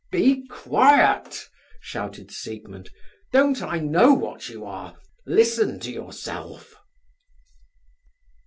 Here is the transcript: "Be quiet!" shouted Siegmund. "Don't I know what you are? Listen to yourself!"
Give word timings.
"Be 0.11 0.47
quiet!" 0.47 1.47
shouted 1.79 2.31
Siegmund. 2.31 2.89
"Don't 3.31 3.61
I 3.61 3.77
know 3.77 4.15
what 4.15 4.49
you 4.49 4.65
are? 4.65 4.97
Listen 5.27 5.79
to 5.81 5.91
yourself!" 5.91 6.75